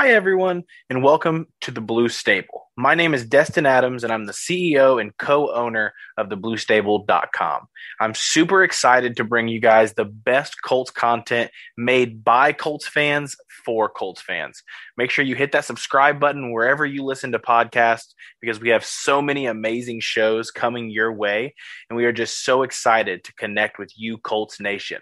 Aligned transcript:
Hi, 0.00 0.10
everyone, 0.10 0.62
and 0.88 1.02
welcome 1.02 1.48
to 1.62 1.72
the 1.72 1.80
Blue 1.80 2.08
Stable. 2.08 2.70
My 2.76 2.94
name 2.94 3.14
is 3.14 3.26
Destin 3.26 3.66
Adams, 3.66 4.04
and 4.04 4.12
I'm 4.12 4.26
the 4.26 4.32
CEO 4.32 5.00
and 5.00 5.10
co 5.16 5.52
owner 5.52 5.92
of 6.16 6.28
thebluestable.com. 6.28 7.66
I'm 7.98 8.14
super 8.14 8.62
excited 8.62 9.16
to 9.16 9.24
bring 9.24 9.48
you 9.48 9.58
guys 9.58 9.94
the 9.94 10.04
best 10.04 10.62
Colts 10.62 10.92
content 10.92 11.50
made 11.76 12.22
by 12.22 12.52
Colts 12.52 12.86
fans 12.86 13.34
for 13.64 13.88
Colts 13.88 14.22
fans. 14.22 14.62
Make 14.96 15.10
sure 15.10 15.24
you 15.24 15.34
hit 15.34 15.50
that 15.50 15.64
subscribe 15.64 16.20
button 16.20 16.52
wherever 16.52 16.86
you 16.86 17.02
listen 17.02 17.32
to 17.32 17.40
podcasts 17.40 18.14
because 18.40 18.60
we 18.60 18.68
have 18.68 18.84
so 18.84 19.20
many 19.20 19.46
amazing 19.46 19.98
shows 19.98 20.52
coming 20.52 20.90
your 20.90 21.12
way, 21.12 21.56
and 21.90 21.96
we 21.96 22.04
are 22.04 22.12
just 22.12 22.44
so 22.44 22.62
excited 22.62 23.24
to 23.24 23.34
connect 23.34 23.80
with 23.80 23.90
you, 23.96 24.16
Colts 24.18 24.60
Nation. 24.60 25.00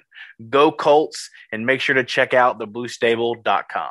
Go 0.49 0.73
Colts, 0.73 1.29
and 1.52 1.66
make 1.66 1.83
sure 1.83 1.97
to 1.97 2.02
check 2.02 2.33
out 2.33 2.59
thebluestable.com. 2.59 3.91